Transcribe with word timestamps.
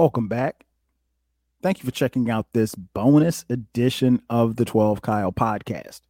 Welcome 0.00 0.28
back. 0.28 0.64
Thank 1.60 1.80
you 1.80 1.84
for 1.84 1.90
checking 1.90 2.30
out 2.30 2.54
this 2.54 2.74
bonus 2.74 3.44
edition 3.50 4.22
of 4.30 4.56
the 4.56 4.64
12 4.64 5.02
Kyle 5.02 5.30
podcast. 5.30 6.00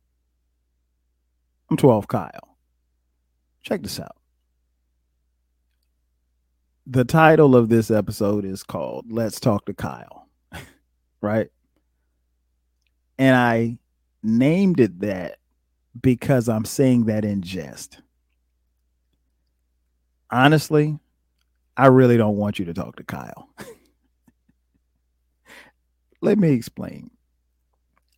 I'm 1.69 1.77
12 1.77 2.07
Kyle. 2.07 2.57
Check 3.63 3.83
this 3.83 3.99
out. 3.99 4.15
The 6.87 7.05
title 7.05 7.57
of 7.57 7.69
this 7.69 7.91
episode 7.91 8.45
is 8.45 8.63
called 8.63 9.11
Let's 9.11 9.41
Talk 9.41 9.67
to 9.67 9.75
Kyle, 9.75 10.29
right? 11.21 11.49
And 13.19 13.35
I 13.35 13.77
named 14.23 14.79
it 14.79 15.01
that 15.01 15.39
because 16.01 16.49
I'm 16.49 16.65
saying 16.65 17.07
that 17.07 17.25
in 17.25 17.43
jest. 17.43 17.99
Honestly, 20.31 20.97
I 21.77 21.87
really 21.87 22.17
don't 22.17 22.37
want 22.37 22.61
you 22.61 22.67
to 22.67 22.75
talk 22.75 22.95
to 22.95 23.03
Kyle. 23.03 23.50
Let 26.21 26.39
me 26.39 26.53
explain. 26.53 27.11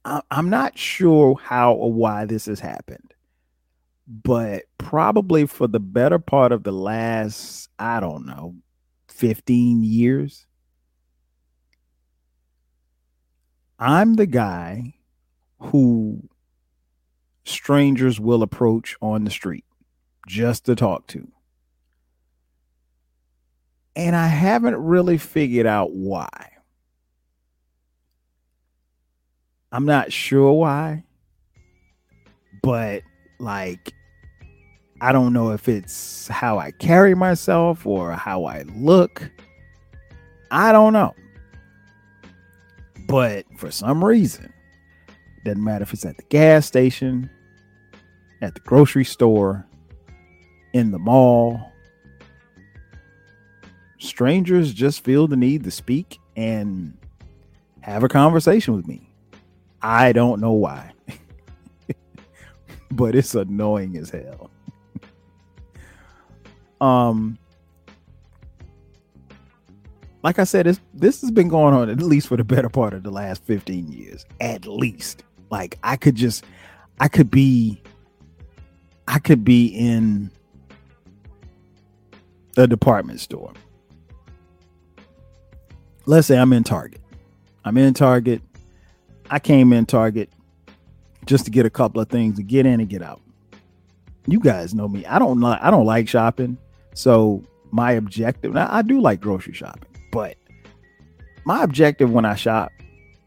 I'm 0.05 0.51
not 0.51 0.77
sure 0.77 1.37
how 1.37 1.74
or 1.74 1.92
why 1.92 2.25
this 2.25 2.47
has 2.47 2.59
happened, 2.59 3.15
but 4.06 4.65
probably 4.77 5.47
for 5.47 5.69
the 5.69 5.78
better 5.78 6.19
part 6.19 6.51
of 6.51 6.65
the 6.65 6.73
last, 6.73 7.70
I 7.78 8.01
don't 8.01 8.27
know, 8.27 8.56
15 9.09 9.84
years, 9.84 10.47
I'm 13.78 14.14
the 14.14 14.27
guy 14.27 14.95
who 15.61 16.28
strangers 17.45 18.19
will 18.19 18.42
approach 18.42 18.97
on 19.00 19.23
the 19.25 19.30
street 19.30 19.64
just 20.27 20.66
to 20.66 20.75
talk 20.75 21.06
to. 21.09 21.30
And 23.95 24.16
I 24.16 24.27
haven't 24.27 24.77
really 24.77 25.19
figured 25.19 25.66
out 25.66 25.92
why. 25.92 26.52
I'm 29.73 29.87
not 29.87 30.12
sure 30.12 30.53
why, 30.53 31.03
but 32.62 33.03
like, 33.39 33.95
I 35.01 35.12
don't 35.12 35.33
know 35.33 35.53
if 35.53 35.69
it's 35.69 36.28
how 36.28 36.59
I 36.59 36.70
carry 36.73 37.15
myself 37.15 37.87
or 37.87 38.12
how 38.12 38.45
I 38.45 38.62
look. 38.75 39.31
I 40.50 40.73
don't 40.73 40.93
know. 40.93 41.15
But 43.09 43.47
for 43.56 43.70
some 43.70 44.05
reason, 44.05 44.53
doesn't 45.45 45.65
matter 45.65 45.83
if 45.83 45.93
it's 45.93 46.05
at 46.05 46.19
the 46.19 46.23
gas 46.25 46.67
station, 46.67 47.31
at 48.43 48.55
the 48.55 48.61
grocery 48.61 49.05
store, 49.05 49.67
in 50.73 50.91
the 50.91 50.98
mall, 50.98 51.73
strangers 53.98 54.73
just 54.73 55.03
feel 55.03 55.27
the 55.27 55.37
need 55.37 55.65
to 55.65 55.70
speak 55.70 56.19
and 56.37 56.97
have 57.81 58.05
a 58.05 58.09
conversation 58.09 58.75
with 58.75 58.87
me. 58.87 59.12
I 59.83 60.12
don't 60.12 60.41
know 60.41 60.52
why, 60.52 60.92
but 62.91 63.14
it's 63.14 63.34
annoying 63.34 63.97
as 63.97 64.11
hell. 64.11 64.50
um, 66.80 67.38
like 70.22 70.38
I 70.38 70.44
said, 70.44 70.66
this 70.66 70.80
this 70.94 71.20
has 71.20 71.30
been 71.30 71.48
going 71.48 71.75
on 71.75 71.91
at 71.91 72.00
least 72.00 72.28
for 72.28 72.36
the 72.36 72.44
better 72.44 72.69
part 72.69 72.94
of 72.94 73.03
the 73.03 73.10
last 73.10 73.42
15 73.44 73.91
years, 73.91 74.25
at 74.41 74.66
least. 74.66 75.25
Like 75.50 75.78
I 75.83 75.97
could 75.97 76.14
just, 76.14 76.44
I 77.00 77.08
could 77.08 77.30
be, 77.30 77.83
I 79.08 79.19
could 79.19 79.44
be 79.44 79.66
in 79.66 80.30
a 82.56 82.66
department 82.66 83.20
store 83.20 83.53
let's 86.06 86.27
say 86.27 86.38
I'm 86.38 86.53
in 86.53 86.64
Target. 86.64 87.00
I'm 87.64 87.77
in 87.78 87.94
Target. 87.94 88.42
I 89.33 89.38
came 89.38 89.72
in 89.72 89.86
Target 89.86 90.30
just 91.25 91.47
to 91.47 91.50
get 91.50 91.64
a 91.64 91.70
couple 91.70 92.03
of 92.03 92.10
things 92.10 92.37
to 92.37 92.43
get 92.43 92.66
in 92.66 92.81
and 92.81 92.88
get 92.88 93.03
out. 93.03 93.22
You 94.26 94.38
guys 94.38 94.75
know 94.75 94.87
me. 94.87 95.06
I 95.06 95.19
don't 95.19 95.41
like 95.41 95.59
I 95.62 95.70
don't 95.70 95.87
like 95.87 96.06
shopping. 96.06 96.59
So 96.94 97.42
my 97.71 97.92
objective 97.92 98.53
now 98.53 98.69
I 98.71 98.82
do 98.82 99.00
like 99.00 99.22
grocery 99.22 99.54
shopping, 99.54 99.88
but 100.12 100.37
my 101.47 101.62
objective 101.62 102.12
when 102.12 102.26
I 102.26 102.34
shop, 102.34 102.72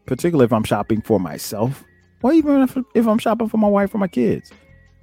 particularly 0.06 0.44
if 0.44 0.52
I'm 0.52 0.62
shopping 0.62 1.02
for 1.02 1.18
myself, 1.18 1.82
or 2.22 2.32
even 2.32 2.62
if, 2.62 2.78
if 2.94 3.08
I'm 3.08 3.18
shopping 3.18 3.48
for 3.48 3.58
my 3.58 3.68
wife 3.68 3.92
or 3.92 3.98
my 3.98 4.06
kids, 4.06 4.52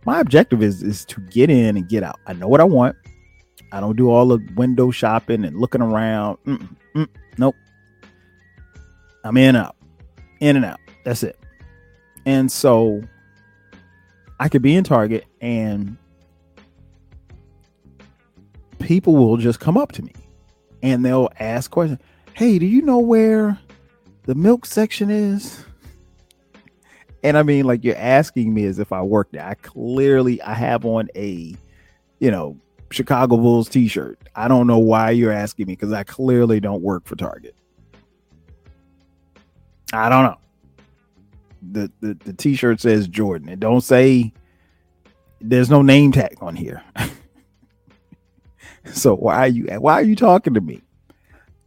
my 0.05 0.21
objective 0.21 0.63
is 0.63 0.81
is 0.81 1.03
to 1.07 1.19
get 1.19 1.49
in 1.49 1.75
and 1.75 1.89
get 1.89 2.03
out. 2.03 2.17
I 2.27 2.33
know 2.33 2.47
what 2.47 2.61
I 2.61 2.65
want. 2.65 2.95
I 3.73 3.81
don't 3.81 3.97
do 3.97 4.09
all 4.09 4.27
the 4.27 4.39
window 4.55 4.89
shopping 4.89 5.43
and 5.43 5.59
looking 5.59 5.81
around. 5.81 6.37
Mm-mm, 6.45 6.75
mm, 6.95 7.09
nope. 7.37 7.55
I'm 9.25 9.35
in 9.35 9.57
out, 9.57 9.75
in 10.39 10.55
and 10.55 10.63
out. 10.63 10.79
That's 11.03 11.23
it. 11.23 11.37
And 12.25 12.51
so 12.51 13.03
I 14.39 14.49
could 14.49 14.61
be 14.61 14.75
in 14.75 14.83
Target 14.83 15.25
and 15.41 15.97
people 18.79 19.15
will 19.15 19.37
just 19.37 19.59
come 19.59 19.77
up 19.77 19.91
to 19.93 20.01
me 20.01 20.13
and 20.81 21.03
they'll 21.03 21.29
ask 21.39 21.71
questions. 21.71 21.99
Hey, 22.33 22.59
do 22.59 22.65
you 22.65 22.81
know 22.81 22.99
where 22.99 23.59
the 24.23 24.35
milk 24.35 24.65
section 24.65 25.09
is? 25.09 25.63
And 27.23 27.37
I 27.37 27.43
mean, 27.43 27.65
like 27.65 27.83
you're 27.83 27.97
asking 27.97 28.53
me 28.53 28.65
as 28.65 28.79
if 28.79 28.91
I 28.91 29.01
work 29.01 29.31
there. 29.31 29.45
I 29.45 29.53
clearly 29.55 30.41
I 30.41 30.53
have 30.53 30.85
on 30.85 31.09
a, 31.15 31.55
you 32.19 32.31
know, 32.31 32.57
Chicago 32.91 33.37
Bulls 33.37 33.69
t-shirt. 33.69 34.19
I 34.35 34.47
don't 34.47 34.67
know 34.67 34.79
why 34.79 35.11
you're 35.11 35.31
asking 35.31 35.67
me 35.67 35.73
because 35.73 35.93
I 35.93 36.03
clearly 36.03 36.59
don't 36.59 36.81
work 36.81 37.05
for 37.05 37.15
Target. 37.15 37.55
I 39.93 40.09
don't 40.09 40.23
know. 40.23 40.37
The, 41.71 41.91
the 42.01 42.13
the 42.15 42.33
t-shirt 42.33 42.81
says 42.81 43.07
Jordan. 43.07 43.49
It 43.49 43.59
don't 43.59 43.81
say 43.81 44.33
there's 45.39 45.69
no 45.69 45.81
name 45.81 46.11
tag 46.11 46.37
on 46.41 46.55
here. 46.55 46.83
so 48.91 49.15
why 49.15 49.35
are 49.35 49.47
you 49.47 49.65
why 49.79 49.93
are 49.93 50.03
you 50.03 50.15
talking 50.15 50.53
to 50.55 50.61
me? 50.61 50.81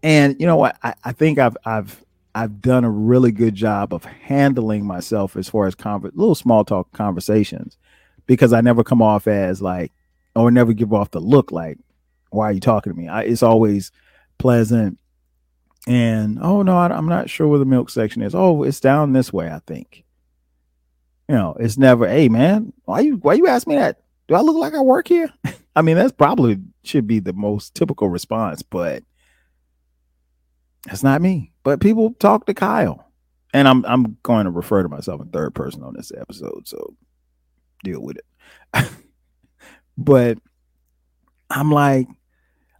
And 0.02 0.36
you 0.38 0.46
know 0.46 0.56
what? 0.56 0.76
I, 0.82 0.94
I 1.04 1.12
think 1.12 1.38
I've 1.38 1.56
I've 1.64 2.04
I've 2.34 2.60
done 2.60 2.84
a 2.84 2.90
really 2.90 3.32
good 3.32 3.54
job 3.54 3.94
of 3.94 4.04
handling 4.04 4.84
myself 4.84 5.36
as 5.36 5.48
far 5.48 5.66
as 5.66 5.74
conver- 5.74 6.12
little 6.14 6.34
small 6.34 6.64
talk 6.64 6.92
conversations 6.92 7.78
because 8.26 8.52
I 8.52 8.60
never 8.60 8.84
come 8.84 9.00
off 9.00 9.26
as 9.26 9.62
like 9.62 9.92
or 10.34 10.50
never 10.50 10.72
give 10.74 10.92
off 10.92 11.10
the 11.10 11.20
look 11.20 11.50
like 11.50 11.78
why 12.30 12.50
are 12.50 12.52
you 12.52 12.60
talking 12.60 12.92
to 12.92 12.98
me? 12.98 13.08
I, 13.08 13.22
it's 13.22 13.42
always 13.42 13.92
pleasant 14.38 14.98
and 15.86 16.38
oh 16.40 16.62
no, 16.62 16.76
I, 16.76 16.96
am 16.96 17.06
not 17.06 17.30
sure 17.30 17.46
where 17.46 17.58
the 17.58 17.64
milk 17.64 17.90
section 17.90 18.22
is. 18.22 18.34
Oh, 18.34 18.62
it's 18.62 18.80
down 18.80 19.12
this 19.12 19.32
way, 19.32 19.50
I 19.50 19.60
think. 19.66 20.04
You 21.28 21.34
know, 21.34 21.56
it's 21.58 21.76
never, 21.78 22.08
hey 22.08 22.28
man, 22.28 22.72
why 22.84 23.00
you 23.00 23.16
why 23.16 23.34
you 23.34 23.46
ask 23.46 23.66
me 23.66 23.76
that? 23.76 24.00
Do 24.28 24.34
I 24.34 24.40
look 24.40 24.56
like 24.56 24.74
I 24.74 24.80
work 24.80 25.08
here? 25.08 25.32
I 25.76 25.82
mean, 25.82 25.96
that's 25.96 26.12
probably 26.12 26.58
should 26.82 27.06
be 27.06 27.20
the 27.20 27.32
most 27.32 27.74
typical 27.74 28.08
response, 28.08 28.62
but 28.62 29.02
that's 30.86 31.02
not 31.02 31.20
me. 31.20 31.52
But 31.62 31.80
people 31.80 32.14
talk 32.14 32.46
to 32.46 32.54
Kyle. 32.54 33.04
And 33.52 33.68
I'm 33.68 33.84
I'm 33.86 34.18
going 34.22 34.44
to 34.44 34.50
refer 34.50 34.82
to 34.82 34.88
myself 34.88 35.20
in 35.20 35.28
third 35.28 35.54
person 35.54 35.82
on 35.82 35.94
this 35.94 36.12
episode, 36.16 36.66
so 36.66 36.94
deal 37.84 38.02
with 38.02 38.18
it. 38.18 38.90
but 39.98 40.38
I'm 41.48 41.70
like, 41.70 42.08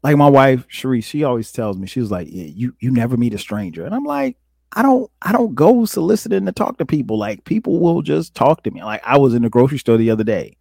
like 0.07 0.17
my 0.17 0.29
wife 0.29 0.69
Sharice, 0.69 1.03
she 1.03 1.25
always 1.25 1.51
tells 1.51 1.77
me 1.77 1.89
she's 1.89 2.13
like, 2.13 2.29
yeah, 2.31 2.45
you 2.45 2.77
you 2.79 2.93
never 2.93 3.17
meet 3.17 3.35
a 3.35 3.39
stranger, 3.39 3.85
and 3.85 3.93
I'm 3.93 4.05
like, 4.05 4.37
I 4.73 4.83
don't 4.83 5.11
I 5.21 5.33
don't 5.33 5.57
go 5.57 5.85
soliciting 5.85 6.47
to 6.47 6.53
talk 6.53 6.79
to 6.79 6.87
people. 6.87 7.19
Like 7.19 7.43
people 7.43 7.81
will 7.81 8.03
just 8.03 8.33
talk 8.33 8.63
to 8.63 8.71
me. 8.71 8.85
Like 8.85 9.03
I 9.05 9.19
was 9.19 9.35
in 9.35 9.43
the 9.43 9.51
grocery 9.51 9.79
store 9.79 9.97
the 9.97 10.13
other 10.13 10.23
day, 10.23 10.59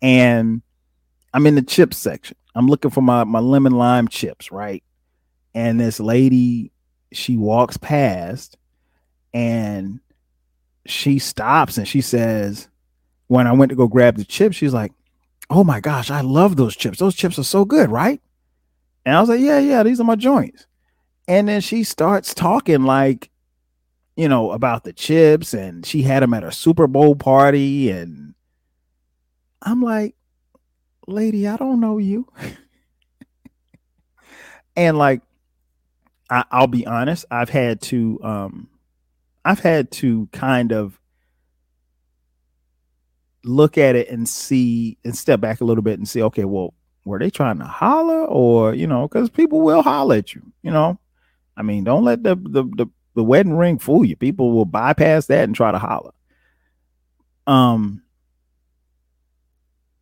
and 0.00 0.62
I'm 1.34 1.46
in 1.46 1.54
the 1.54 1.60
chips 1.60 1.98
section. 1.98 2.34
I'm 2.54 2.66
looking 2.66 2.90
for 2.90 3.02
my 3.02 3.24
my 3.24 3.40
lemon 3.40 3.72
lime 3.74 4.08
chips, 4.08 4.50
right? 4.50 4.82
And 5.54 5.78
this 5.78 6.00
lady, 6.00 6.72
she 7.12 7.36
walks 7.36 7.76
past, 7.76 8.56
and 9.34 10.00
she 10.86 11.18
stops 11.18 11.76
and 11.76 11.86
she 11.86 12.00
says, 12.00 12.68
when 13.26 13.46
I 13.46 13.52
went 13.52 13.68
to 13.68 13.76
go 13.76 13.86
grab 13.86 14.16
the 14.16 14.24
chips, 14.24 14.56
she's 14.56 14.72
like, 14.72 14.92
"Oh 15.50 15.62
my 15.62 15.80
gosh, 15.80 16.10
I 16.10 16.22
love 16.22 16.56
those 16.56 16.74
chips. 16.74 17.00
Those 17.00 17.14
chips 17.14 17.38
are 17.38 17.44
so 17.44 17.66
good, 17.66 17.90
right?" 17.90 18.22
And 19.04 19.16
I 19.16 19.20
was 19.20 19.28
like, 19.28 19.40
yeah, 19.40 19.58
yeah, 19.58 19.82
these 19.82 20.00
are 20.00 20.04
my 20.04 20.16
joints. 20.16 20.66
And 21.26 21.48
then 21.48 21.60
she 21.60 21.82
starts 21.82 22.34
talking 22.34 22.84
like, 22.84 23.30
you 24.16 24.28
know, 24.28 24.52
about 24.52 24.84
the 24.84 24.92
chips 24.92 25.54
and 25.54 25.84
she 25.84 26.02
had 26.02 26.22
them 26.22 26.34
at 26.34 26.44
a 26.44 26.52
Super 26.52 26.86
Bowl 26.86 27.16
party. 27.16 27.90
And 27.90 28.34
I'm 29.62 29.82
like, 29.82 30.14
lady, 31.06 31.48
I 31.48 31.56
don't 31.56 31.80
know 31.80 31.98
you. 31.98 32.28
and 34.76 34.98
like, 34.98 35.22
I, 36.30 36.44
I'll 36.50 36.66
be 36.66 36.86
honest, 36.86 37.24
I've 37.30 37.50
had 37.50 37.80
to, 37.82 38.20
um, 38.22 38.68
I've 39.44 39.60
had 39.60 39.90
to 39.92 40.28
kind 40.32 40.72
of 40.72 40.98
look 43.44 43.76
at 43.76 43.96
it 43.96 44.08
and 44.08 44.28
see 44.28 44.98
and 45.04 45.16
step 45.16 45.40
back 45.40 45.60
a 45.60 45.64
little 45.64 45.82
bit 45.82 45.98
and 45.98 46.08
see, 46.08 46.22
okay, 46.22 46.44
well, 46.44 46.74
were 47.04 47.18
they 47.18 47.30
trying 47.30 47.58
to 47.58 47.64
holler 47.64 48.24
or 48.26 48.74
you 48.74 48.86
know 48.86 49.08
because 49.08 49.28
people 49.30 49.60
will 49.60 49.82
holler 49.82 50.16
at 50.16 50.34
you 50.34 50.42
you 50.62 50.70
know 50.70 50.98
I 51.56 51.62
mean, 51.62 51.84
don't 51.84 52.04
let 52.04 52.22
the 52.22 52.34
the 52.36 52.64
the, 52.64 52.86
the 53.14 53.24
wedding 53.24 53.56
ring 53.56 53.78
fool 53.78 54.04
you. 54.04 54.16
People 54.16 54.52
will 54.52 54.64
bypass 54.64 55.26
that 55.26 55.44
and 55.44 55.54
try 55.54 55.72
to 55.72 55.78
holler. 55.78 56.12
Um, 57.46 58.02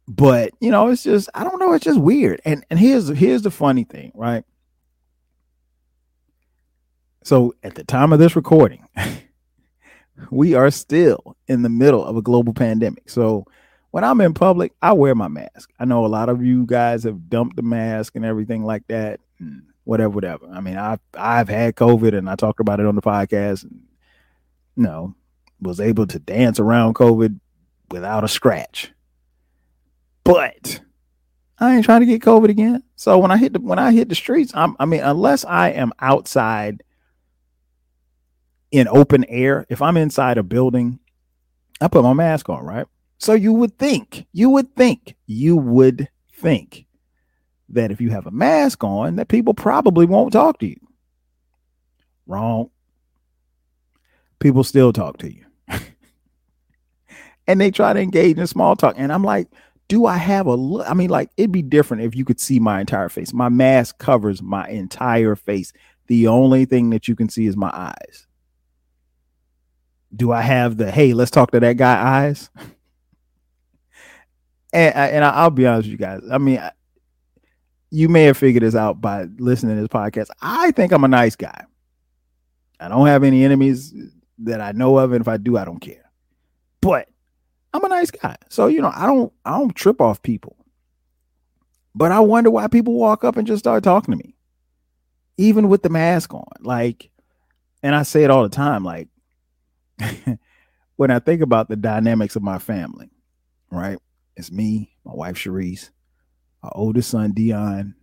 but 0.07 0.53
you 0.61 0.71
know, 0.71 0.89
it's 0.89 1.03
just 1.03 1.29
I 1.35 1.45
don't 1.45 1.59
know, 1.59 1.73
it's 1.73 1.85
just 1.85 2.01
weird. 2.01 2.41
And 2.45 2.65
and 2.71 2.79
here's 2.79 3.09
here's 3.09 3.43
the 3.43 3.51
funny 3.51 3.85
thing, 3.85 4.13
right? 4.15 4.45
So 7.23 7.55
at 7.63 7.75
the 7.75 7.85
time 7.85 8.13
of 8.13 8.19
this 8.19 8.37
recording, 8.37 8.87
we 10.31 10.55
are 10.55 10.71
still 10.71 11.37
in 11.49 11.63
the 11.63 11.69
middle 11.69 12.05
of 12.05 12.17
a 12.17 12.23
global 12.23 12.55
pandemic. 12.55 13.11
So 13.11 13.45
when 13.91 14.05
I'm 14.05 14.21
in 14.21 14.35
public, 14.35 14.73
I 14.81 14.93
wear 14.93 15.15
my 15.15 15.29
mask. 15.29 15.71
I 15.79 15.85
know 15.85 16.07
a 16.07 16.09
lot 16.09 16.29
of 16.29 16.45
you 16.45 16.65
guys 16.67 17.05
have 17.05 17.29
dumped 17.29 17.57
the 17.57 17.63
mask 17.63 18.15
and 18.17 18.25
everything 18.25 18.65
like 18.65 18.87
that. 18.89 19.21
Whatever, 19.85 20.11
whatever. 20.11 20.49
I 20.53 20.61
mean, 20.61 20.77
I've 20.77 21.01
I've 21.15 21.49
had 21.49 21.75
COVID 21.75 22.17
and 22.17 22.29
I 22.31 22.37
talked 22.37 22.61
about 22.61 22.81
it 22.81 22.87
on 22.87 22.95
the 22.95 23.03
podcast. 23.03 23.65
And, 23.65 23.83
you 24.77 24.85
know, 24.85 25.15
was 25.61 25.81
able 25.81 26.07
to 26.07 26.19
dance 26.19 26.61
around 26.61 26.95
COVID 26.95 27.41
without 27.91 28.25
a 28.25 28.29
scratch. 28.29 28.93
But 30.23 30.81
I 31.59 31.75
ain't 31.75 31.85
trying 31.85 32.01
to 32.01 32.07
get 32.07 32.23
COVID 32.23 32.49
again. 32.49 32.85
So 32.97 33.19
when 33.19 33.31
I 33.31 33.37
hit 33.37 33.55
the 33.55 33.61
when 33.61 33.79
I 33.79 33.93
hit 33.93 34.09
the 34.09 34.15
streets, 34.15 34.53
I'm, 34.55 34.77
I 34.79 34.85
mean, 34.85 35.01
unless 35.01 35.45
I 35.45 35.71
am 35.71 35.93
outside 35.99 36.83
in 38.71 38.87
open 38.87 39.25
air, 39.25 39.67
if 39.69 39.83
I'm 39.83 39.97
inside 39.97 40.39
a 40.39 40.43
building, 40.43 41.01
I 41.81 41.89
put 41.89 42.05
my 42.05 42.13
mask 42.13 42.49
on, 42.49 42.65
right? 42.65 42.87
So 43.21 43.35
you 43.35 43.53
would 43.53 43.79
think, 43.79 44.27
you 44.33 44.49
would 44.49 44.75
think, 44.75 45.15
you 45.27 45.57
would 45.57 46.09
think 46.33 46.87
that 47.69 47.91
if 47.91 48.01
you 48.01 48.11
have 48.11 48.27
a 48.27 48.31
mask 48.31 48.83
on, 48.83 49.17
that 49.17 49.29
people 49.29 49.53
probably 49.53 50.07
won't 50.07 50.33
talk 50.33 50.59
to 50.61 50.67
you. 50.67 50.81
Wrong. 52.27 52.71
People 54.39 54.65
still 54.65 54.93
talk 54.93 55.19
to 55.19 55.31
you. 55.33 55.45
and 57.47 57.61
they 57.61 57.71
try 57.71 57.93
to 57.93 58.01
engage 58.01 58.39
in 58.39 58.47
small 58.47 58.75
talk. 58.75 58.95
And 58.97 59.13
I'm 59.13 59.23
like, 59.23 59.49
do 59.89 60.07
I 60.07 60.17
have 60.17 60.47
a 60.47 60.55
look? 60.55 60.89
I 60.89 60.95
mean, 60.95 61.11
like, 61.11 61.31
it'd 61.37 61.53
be 61.53 61.63
different 61.63 62.05
if 62.05 62.17
you 62.17 62.25
could 62.25 62.41
see 62.41 62.59
my 62.59 62.81
entire 62.81 63.11
face. 63.11 63.35
My 63.35 63.51
mask 63.51 63.99
covers 63.99 64.41
my 64.41 64.67
entire 64.69 65.37
face. 65.37 65.75
The 66.07 66.27
only 66.27 66.65
thing 66.65 66.89
that 66.91 67.07
you 67.07 67.15
can 67.15 67.29
see 67.29 67.47
is 67.47 67.57
my 67.57 67.71
eyes. 67.75 68.27
Do 70.17 70.33
I 70.33 70.41
have 70.41 70.79
the 70.79 70.91
hey, 70.91 71.13
let's 71.13 71.31
talk 71.31 71.51
to 71.51 71.61
that 71.61 71.77
guy 71.77 72.25
eyes? 72.25 72.49
and 74.73 74.95
and 74.95 75.25
I'll 75.25 75.51
be 75.51 75.67
honest 75.67 75.87
with 75.87 75.93
you 75.93 75.99
guys. 75.99 76.21
I 76.31 76.39
mean, 76.39 76.61
you 77.91 78.09
may 78.09 78.25
have 78.25 78.37
figured 78.37 78.63
this 78.63 78.75
out 78.75 79.01
by 79.01 79.27
listening 79.39 79.77
to 79.77 79.83
this 79.83 79.89
podcast. 79.89 80.29
I 80.41 80.71
think 80.73 80.93
I'm 80.93 81.05
a 81.05 81.09
nice 81.09 81.37
guy. 81.37 81.65
I 82.79 82.89
don't 82.89 83.07
have 83.07 83.25
any 83.25 83.45
enemies 83.45 83.95
that 84.39 84.61
I 84.61 84.73
know 84.73 84.99
of, 84.99 85.13
and 85.13 85.21
if 85.21 85.29
I 85.29 85.37
do, 85.37 85.57
I 85.57 85.65
don't 85.65 85.81
care. 85.81 86.11
But 86.81 87.09
I'm 87.75 87.85
a 87.85 87.89
nice 87.89 88.11
guy, 88.11 88.37
so 88.49 88.67
you 88.67 88.81
know 88.81 88.93
I 88.95 89.07
don't 89.07 89.33
I 89.45 89.59
don't 89.59 89.75
trip 89.75 90.01
off 90.01 90.23
people. 90.23 90.57
But 91.95 92.13
I 92.13 92.21
wonder 92.21 92.51
why 92.51 92.69
people 92.69 92.95
walk 92.95 93.25
up 93.25 93.37
and 93.37 93.47
just 93.47 93.61
start 93.61 93.83
talking 93.83 94.17
to 94.17 94.25
me, 94.25 94.37
even 95.37 95.69
with 95.69 95.83
the 95.83 95.89
mask 95.89 96.33
on. 96.33 96.47
Like, 96.61 97.11
and 97.83 97.95
I 97.95 98.05
say 98.05 98.23
it 98.23 98.31
all 98.31 98.45
the 98.45 98.49
time. 98.49 98.85
Like, 98.85 99.09
when 100.97 101.11
I 101.11 101.19
think 101.19 101.43
about 101.43 101.69
the 101.69 101.77
dynamics 101.77 102.37
of 102.37 102.43
my 102.43 102.59
family, 102.59 103.11
right? 103.71 103.99
It's 104.41 104.51
me, 104.51 104.97
my 105.05 105.13
wife 105.13 105.37
Sharice, 105.37 105.91
our 106.63 106.73
oldest 106.75 107.11
son 107.11 107.33
Dion, 107.33 107.95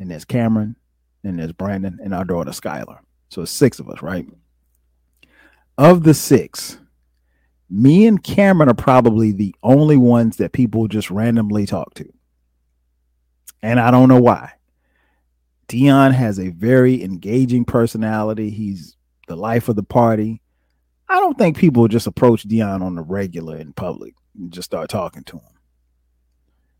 and 0.00 0.10
there's 0.10 0.24
Cameron, 0.24 0.74
and 1.22 1.38
there's 1.38 1.52
Brandon, 1.52 2.00
and 2.02 2.12
our 2.12 2.24
daughter 2.24 2.50
Skylar. 2.50 2.98
So 3.28 3.42
it's 3.42 3.52
six 3.52 3.78
of 3.78 3.88
us, 3.88 4.02
right? 4.02 4.26
Of 5.78 6.02
the 6.02 6.14
six, 6.14 6.80
me 7.70 8.08
and 8.08 8.20
Cameron 8.20 8.70
are 8.70 8.74
probably 8.74 9.30
the 9.30 9.54
only 9.62 9.96
ones 9.96 10.38
that 10.38 10.50
people 10.50 10.88
just 10.88 11.12
randomly 11.12 11.64
talk 11.64 11.94
to. 11.94 12.12
And 13.62 13.78
I 13.78 13.92
don't 13.92 14.08
know 14.08 14.20
why. 14.20 14.54
Dion 15.68 16.10
has 16.10 16.40
a 16.40 16.50
very 16.50 17.04
engaging 17.04 17.64
personality. 17.64 18.50
He's 18.50 18.96
the 19.28 19.36
life 19.36 19.68
of 19.68 19.76
the 19.76 19.84
party. 19.84 20.41
I 21.12 21.20
don't 21.20 21.36
think 21.36 21.58
people 21.58 21.88
just 21.88 22.06
approach 22.06 22.44
Dion 22.44 22.80
on 22.80 22.94
the 22.94 23.02
regular 23.02 23.58
in 23.58 23.74
public 23.74 24.14
and 24.34 24.50
just 24.50 24.64
start 24.64 24.88
talking 24.88 25.24
to 25.24 25.36
him. 25.36 25.58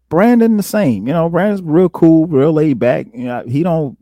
Brandon 0.08 0.56
the 0.56 0.62
same. 0.62 1.06
You 1.06 1.12
know, 1.12 1.28
Brandon's 1.28 1.60
real 1.60 1.90
cool, 1.90 2.26
real 2.26 2.50
laid 2.50 2.78
back. 2.78 3.08
You 3.12 3.24
know, 3.24 3.44
he 3.46 3.62
don't 3.62 3.98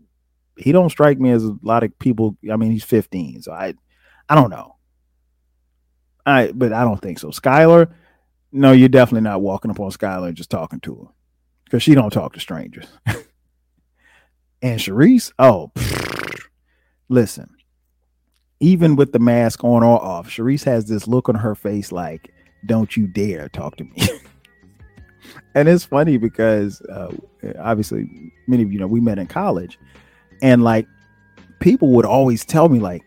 he 0.56 0.70
don't 0.70 0.90
strike 0.90 1.18
me 1.18 1.30
as 1.30 1.42
a 1.42 1.56
lot 1.62 1.82
of 1.82 1.98
people. 1.98 2.36
I 2.48 2.54
mean, 2.54 2.70
he's 2.70 2.84
15, 2.84 3.42
so 3.42 3.50
I 3.52 3.74
I 4.28 4.36
don't 4.36 4.50
know. 4.50 4.76
I 6.24 6.52
but 6.52 6.72
I 6.72 6.84
don't 6.84 7.02
think 7.02 7.18
so. 7.18 7.30
Skylar, 7.30 7.92
no, 8.52 8.70
you're 8.70 8.88
definitely 8.88 9.28
not 9.28 9.42
walking 9.42 9.72
up 9.72 9.80
on 9.80 9.90
Skylar 9.90 10.28
and 10.28 10.36
just 10.36 10.50
talking 10.50 10.78
to 10.80 10.94
her 10.94 11.12
because 11.64 11.82
she 11.82 11.96
don't 11.96 12.12
talk 12.12 12.34
to 12.34 12.40
strangers. 12.40 12.86
and 14.62 14.78
Sharice, 14.78 15.32
oh, 15.40 15.72
pfft, 15.74 16.42
listen, 17.08 17.50
even 18.60 18.94
with 18.94 19.12
the 19.12 19.18
mask 19.18 19.64
on 19.64 19.82
or 19.82 20.00
off, 20.00 20.28
Sharice 20.28 20.64
has 20.64 20.86
this 20.86 21.08
look 21.08 21.28
on 21.28 21.34
her 21.34 21.54
face 21.54 21.90
like, 21.90 22.32
"Don't 22.66 22.96
you 22.96 23.06
dare 23.06 23.48
talk 23.48 23.76
to 23.76 23.84
me." 23.84 23.96
and 25.54 25.68
it's 25.68 25.84
funny 25.84 26.18
because 26.18 26.80
uh, 26.82 27.12
obviously 27.58 28.08
many 28.46 28.62
of 28.62 28.72
you 28.72 28.78
know 28.78 28.86
we 28.86 29.00
met 29.00 29.18
in 29.18 29.26
college, 29.26 29.78
and 30.42 30.62
like 30.62 30.86
people 31.58 31.88
would 31.92 32.04
always 32.04 32.44
tell 32.44 32.68
me 32.68 32.78
like, 32.78 33.02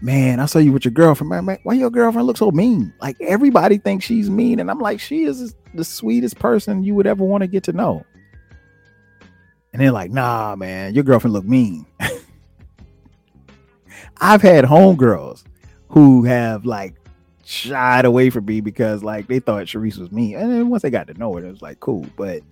"Man, 0.00 0.40
I 0.40 0.46
saw 0.46 0.58
you 0.58 0.72
with 0.72 0.86
your 0.86 0.92
girlfriend. 0.92 1.28
Man, 1.28 1.44
man, 1.44 1.58
why 1.64 1.74
your 1.74 1.90
girlfriend 1.90 2.26
look 2.26 2.38
so 2.38 2.50
mean?" 2.50 2.92
Like 3.00 3.16
everybody 3.20 3.76
thinks 3.76 4.06
she's 4.06 4.30
mean, 4.30 4.58
and 4.58 4.70
I'm 4.70 4.80
like, 4.80 5.00
she 5.00 5.24
is 5.24 5.54
the 5.74 5.84
sweetest 5.84 6.38
person 6.38 6.82
you 6.82 6.94
would 6.94 7.06
ever 7.06 7.24
want 7.24 7.42
to 7.42 7.46
get 7.46 7.62
to 7.64 7.72
know. 7.72 8.04
And 9.74 9.82
they're 9.82 9.92
like, 9.92 10.10
"Nah, 10.10 10.56
man, 10.56 10.94
your 10.94 11.04
girlfriend 11.04 11.34
look 11.34 11.44
mean." 11.44 11.84
I've 14.20 14.42
had 14.42 14.64
homegirls 14.64 15.44
who 15.88 16.24
have 16.24 16.64
like 16.64 16.94
shied 17.44 18.04
away 18.04 18.30
from 18.30 18.46
me 18.46 18.60
because 18.60 19.02
like 19.02 19.26
they 19.26 19.38
thought 19.38 19.66
Sharice 19.66 19.98
was 19.98 20.10
me. 20.10 20.34
And 20.34 20.50
then 20.50 20.68
once 20.68 20.82
they 20.82 20.90
got 20.90 21.06
to 21.08 21.14
know 21.14 21.34
her, 21.34 21.44
it 21.44 21.50
was 21.50 21.62
like 21.62 21.80
cool. 21.80 22.06
But 22.16 22.42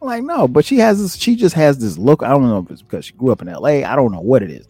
I'm 0.00 0.08
like, 0.08 0.22
no, 0.22 0.48
but 0.48 0.64
she 0.64 0.78
has 0.78 1.00
this, 1.00 1.16
she 1.16 1.36
just 1.36 1.54
has 1.54 1.78
this 1.78 1.98
look. 1.98 2.22
I 2.22 2.28
don't 2.30 2.42
know 2.42 2.58
if 2.58 2.70
it's 2.70 2.82
because 2.82 3.04
she 3.04 3.12
grew 3.12 3.32
up 3.32 3.42
in 3.42 3.48
LA. 3.48 3.84
I 3.86 3.96
don't 3.96 4.12
know 4.12 4.20
what 4.20 4.42
it 4.42 4.50
is. 4.50 4.66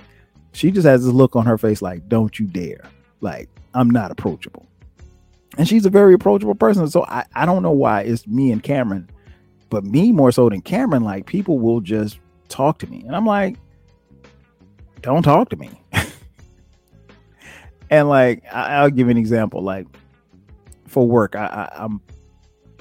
She 0.53 0.71
just 0.71 0.87
has 0.87 1.05
this 1.05 1.13
look 1.13 1.37
on 1.37 1.47
her 1.47 1.57
face 1.57 1.81
like, 1.81 2.09
don't 2.09 2.37
you 2.39 2.47
dare. 2.47 2.83
Like, 3.21 3.49
I'm 3.75 3.91
not 3.91 4.11
approachable. 4.11 4.67
And 5.57 5.69
she's 5.69 5.87
a 5.87 5.91
very 5.91 6.15
approachable 6.15 6.55
person. 6.55 6.89
So 6.89 7.05
I, 7.05 7.25
I 7.35 7.47
don't 7.47 7.63
know 7.63 7.71
why 7.71 8.03
it's 8.03 8.27
me 8.27 8.51
and 8.51 8.63
Cameron, 8.63 9.09
but 9.69 9.85
me 9.85 10.11
more 10.11 10.33
so 10.33 10.49
than 10.49 10.63
Cameron, 10.63 11.05
like 11.05 11.27
people 11.27 11.59
will 11.59 11.81
just 11.81 12.19
talk 12.49 12.79
to 12.79 12.87
me. 12.89 13.05
And 13.07 13.15
I'm 13.15 13.27
like, 13.27 13.57
don't 15.03 15.23
talk 15.23 15.49
to 15.51 15.57
me. 15.57 15.71
And 17.91 18.09
like 18.09 18.45
I, 18.53 18.83
will 18.83 18.91
give 18.91 19.09
an 19.09 19.17
example. 19.17 19.63
Like 19.63 19.87
for 20.87 21.07
work, 21.07 21.37
I, 21.37 21.47
I 21.47 21.85
I'm 21.85 22.01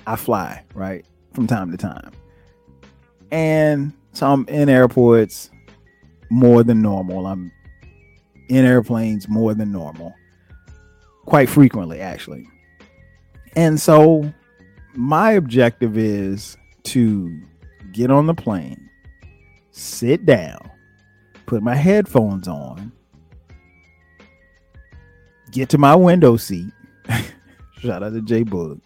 I 0.08 0.16
fly 0.16 0.64
right 0.74 1.06
from 1.34 1.48
time 1.48 1.72
to 1.72 1.78
time, 1.78 2.12
and 3.32 3.94
so 4.14 4.32
I'm 4.32 4.46
in 4.48 4.70
airports 4.70 5.50
more 6.30 6.64
than 6.64 6.82
normal. 6.82 7.26
I'm 7.26 7.52
in 8.50 8.66
airplanes 8.66 9.28
more 9.28 9.54
than 9.54 9.72
normal, 9.72 10.14
quite 11.26 11.50
frequently 11.50 12.00
actually. 12.00 12.48
And 13.56 13.80
so 13.80 14.32
my 14.94 15.32
objective 15.32 15.98
is 15.98 16.56
to 16.84 17.42
get 17.92 18.12
on 18.12 18.28
the 18.28 18.34
plane, 18.34 18.90
sit 19.72 20.26
down, 20.26 20.60
put 21.46 21.64
my 21.64 21.76
headphones 21.76 22.48
on, 22.48 22.92
get 25.52 25.70
to 25.70 25.78
my 25.78 25.96
window 25.96 26.38
seat. 26.38 26.72
Shout 27.80 28.04
out 28.04 28.14
to 28.14 28.22
J 28.22 28.44
Bug. 28.44 28.82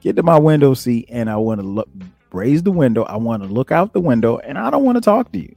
Get 0.00 0.16
to 0.16 0.22
my 0.22 0.38
window 0.38 0.74
seat, 0.74 1.06
and 1.10 1.28
I 1.28 1.36
want 1.36 1.60
to 1.60 1.66
look, 1.66 1.88
raise 2.32 2.62
the 2.62 2.70
window. 2.70 3.02
I 3.04 3.16
want 3.16 3.42
to 3.42 3.48
look 3.48 3.72
out 3.72 3.92
the 3.92 4.00
window, 4.00 4.38
and 4.38 4.58
I 4.58 4.70
don't 4.70 4.84
want 4.84 4.96
to 4.96 5.02
talk 5.02 5.32
to 5.32 5.38
you. 5.38 5.54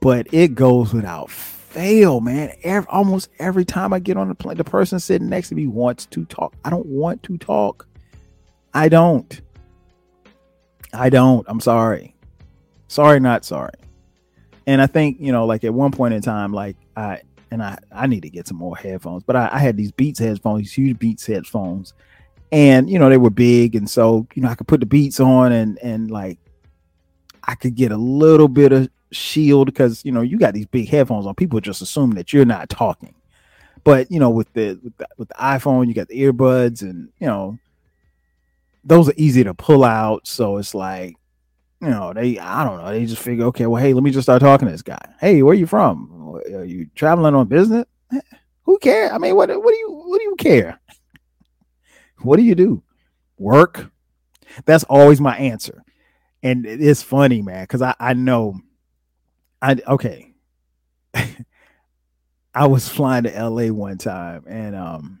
But 0.00 0.32
it 0.32 0.54
goes 0.54 0.92
without 0.92 1.30
fail, 1.30 2.20
man. 2.20 2.52
Every, 2.62 2.88
almost 2.88 3.28
every 3.38 3.64
time 3.64 3.92
I 3.92 3.98
get 3.98 4.16
on 4.16 4.28
the 4.28 4.34
plane, 4.34 4.56
the 4.56 4.64
person 4.64 4.98
sitting 4.98 5.28
next 5.28 5.50
to 5.50 5.54
me 5.54 5.66
wants 5.66 6.06
to 6.06 6.24
talk. 6.24 6.54
I 6.64 6.70
don't 6.70 6.86
want 6.86 7.22
to 7.24 7.36
talk. 7.38 7.86
I 8.72 8.88
don't. 8.88 9.40
I 10.92 11.10
don't. 11.10 11.44
I'm 11.48 11.60
sorry. 11.60 12.14
Sorry, 12.88 13.20
not 13.20 13.44
sorry. 13.44 13.74
And 14.66 14.80
I 14.80 14.86
think, 14.86 15.18
you 15.20 15.32
know, 15.32 15.46
like 15.46 15.64
at 15.64 15.74
one 15.74 15.92
point 15.92 16.14
in 16.14 16.22
time, 16.22 16.52
like 16.52 16.76
I 16.96 17.20
and 17.56 17.62
I, 17.62 17.78
I 17.90 18.06
need 18.06 18.20
to 18.20 18.28
get 18.28 18.46
some 18.46 18.58
more 18.58 18.76
headphones. 18.76 19.22
But 19.22 19.34
I, 19.34 19.48
I 19.50 19.58
had 19.58 19.78
these 19.78 19.90
Beats 19.90 20.18
headphones, 20.18 20.60
these 20.60 20.72
huge 20.74 20.98
Beats 20.98 21.24
headphones, 21.24 21.94
and 22.52 22.90
you 22.90 22.98
know 22.98 23.08
they 23.08 23.16
were 23.16 23.30
big, 23.30 23.74
and 23.74 23.88
so 23.88 24.26
you 24.34 24.42
know 24.42 24.48
I 24.50 24.54
could 24.54 24.68
put 24.68 24.80
the 24.80 24.86
Beats 24.86 25.20
on, 25.20 25.52
and 25.52 25.78
and 25.78 26.10
like 26.10 26.38
I 27.44 27.54
could 27.54 27.74
get 27.74 27.92
a 27.92 27.96
little 27.96 28.48
bit 28.48 28.72
of 28.72 28.90
shield 29.10 29.66
because 29.66 30.04
you 30.04 30.12
know 30.12 30.20
you 30.20 30.38
got 30.38 30.52
these 30.52 30.66
big 30.66 30.88
headphones 30.88 31.24
on. 31.26 31.34
People 31.34 31.58
just 31.60 31.80
assume 31.80 32.10
that 32.12 32.32
you're 32.32 32.44
not 32.44 32.68
talking. 32.68 33.14
But 33.84 34.10
you 34.10 34.20
know, 34.20 34.30
with 34.30 34.52
the 34.52 34.78
with 34.82 34.96
the, 34.98 35.08
with 35.16 35.28
the 35.28 35.34
iPhone, 35.36 35.88
you 35.88 35.94
got 35.94 36.08
the 36.08 36.20
earbuds, 36.20 36.82
and 36.82 37.08
you 37.18 37.26
know, 37.26 37.58
those 38.84 39.08
are 39.08 39.14
easy 39.16 39.44
to 39.44 39.54
pull 39.54 39.82
out. 39.82 40.26
So 40.26 40.58
it's 40.58 40.74
like, 40.74 41.16
you 41.80 41.88
know, 41.88 42.12
they 42.12 42.38
I 42.38 42.64
don't 42.64 42.78
know, 42.78 42.90
they 42.90 43.06
just 43.06 43.22
figure, 43.22 43.46
okay, 43.46 43.66
well, 43.66 43.82
hey, 43.82 43.92
let 43.92 44.02
me 44.02 44.10
just 44.10 44.26
start 44.26 44.40
talking 44.40 44.66
to 44.66 44.72
this 44.72 44.82
guy. 44.82 44.98
Hey, 45.20 45.42
where 45.42 45.52
are 45.52 45.54
you 45.54 45.66
from? 45.66 46.40
Are 46.54 46.64
you 46.64 46.88
traveling 46.94 47.34
on 47.34 47.48
business? 47.48 47.86
Who 48.64 48.78
cares? 48.78 49.12
I 49.12 49.18
mean, 49.18 49.36
what 49.36 49.48
what 49.48 49.72
do 49.72 49.78
you 49.78 49.90
what 49.90 50.18
do 50.18 50.24
you 50.24 50.36
care? 50.36 50.80
what 52.22 52.36
do 52.36 52.42
you 52.42 52.54
do? 52.54 52.82
Work. 53.38 53.90
That's 54.64 54.84
always 54.84 55.20
my 55.20 55.36
answer. 55.36 55.82
And 56.42 56.66
it's 56.66 57.02
funny, 57.02 57.42
man, 57.42 57.64
because 57.64 57.82
I, 57.82 57.94
I 57.98 58.14
know 58.14 58.60
I 59.62 59.76
okay. 59.86 60.34
I 62.54 62.66
was 62.66 62.88
flying 62.88 63.24
to 63.24 63.48
LA 63.48 63.68
one 63.72 63.98
time 63.98 64.44
and 64.48 64.74
um 64.74 65.20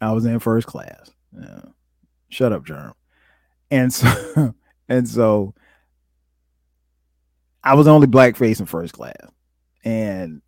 I 0.00 0.12
was 0.12 0.24
in 0.24 0.38
first 0.38 0.66
class. 0.66 1.10
Yeah. 1.38 1.62
Shut 2.30 2.52
up, 2.52 2.64
Germ. 2.64 2.94
And 3.70 3.92
so 3.94 4.54
and 4.90 5.08
so 5.08 5.54
I 7.62 7.74
was 7.74 7.86
only 7.86 8.08
black 8.08 8.36
face 8.36 8.60
in 8.60 8.66
first 8.66 8.92
class. 8.92 9.14
And 9.84 10.42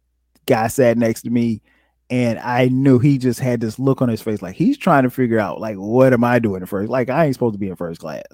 guy 0.46 0.66
sat 0.66 0.98
next 0.98 1.22
to 1.22 1.30
me 1.30 1.62
and 2.10 2.38
I 2.40 2.68
knew 2.68 2.98
he 2.98 3.16
just 3.16 3.38
had 3.38 3.60
this 3.60 3.78
look 3.78 4.02
on 4.02 4.08
his 4.08 4.20
face 4.20 4.42
like 4.42 4.56
he's 4.56 4.76
trying 4.76 5.04
to 5.04 5.10
figure 5.10 5.38
out 5.38 5.60
like 5.60 5.76
what 5.76 6.12
am 6.12 6.24
I 6.24 6.40
doing 6.40 6.60
in 6.60 6.66
first? 6.66 6.90
Like 6.90 7.08
I 7.08 7.24
ain't 7.24 7.34
supposed 7.34 7.54
to 7.54 7.58
be 7.58 7.68
in 7.68 7.76
first 7.76 8.00
class. 8.00 8.24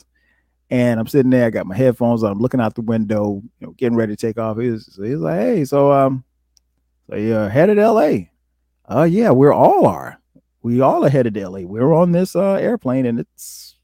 And 0.71 0.99
I'm 0.99 1.07
sitting 1.07 1.31
there, 1.31 1.47
I 1.47 1.51
got 1.51 1.67
my 1.67 1.77
headphones 1.77 2.23
on, 2.23 2.33
I'm 2.33 2.41
looking 2.41 2.61
out 2.61 2.75
the 2.75 2.83
window, 2.83 3.43
you 3.61 3.67
know, 3.67 3.73
getting 3.73 3.97
ready 3.97 4.17
to 4.17 4.27
take 4.27 4.39
off. 4.39 4.59
He's 4.59 4.99
he's 5.01 5.19
like, 5.19 5.41
hey, 5.41 5.65
so 5.67 5.93
um 5.93 6.25
so 7.09 7.17
you're 7.17 7.51
headed 7.51 7.77
to 7.77 7.93
LA. 7.93 8.13
Uh 8.89 9.05
yeah, 9.05 9.31
we're 9.31 9.53
all 9.53 9.87
are. 9.87 10.19
We 10.63 10.81
all 10.81 11.05
are 11.05 11.11
headed 11.11 11.35
to 11.35 11.49
LA. 11.49 11.61
We're 11.61 11.93
on 11.93 12.13
this 12.13 12.35
uh 12.35 12.55
airplane 12.55 13.05
and 13.05 13.21
it's 13.21 13.77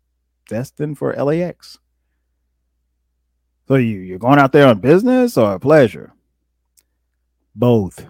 destined 0.49 0.97
for 0.97 1.13
LAX. 1.13 1.79
So 3.67 3.77
you 3.77 3.99
you're 3.99 4.19
going 4.19 4.39
out 4.39 4.53
there 4.53 4.67
on 4.69 4.81
business 4.81 5.37
or 5.39 5.59
pleasure? 5.59 6.13
Both. 7.55 8.07